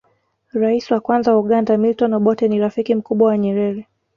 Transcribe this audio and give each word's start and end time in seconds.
rais 0.53 0.91
wa 0.91 0.99
kwanza 0.99 1.31
wa 1.33 1.39
uganda 1.39 1.77
milton 1.77 2.13
obotte 2.13 2.47
ni 2.47 2.59
rafiki 2.59 2.95
mkubwa 2.95 3.27
wa 3.27 3.37
nyerere 3.37 3.87